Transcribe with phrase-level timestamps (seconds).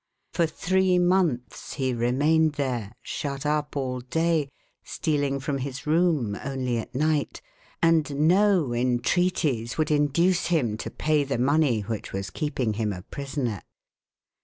[0.33, 4.49] For three months he remained there, shut up all day,
[4.83, 7.39] stealing from his room only at night,
[7.83, 13.03] and no entreaties would induce him to pay the money which was keeping him a
[13.03, 13.61] prisoner.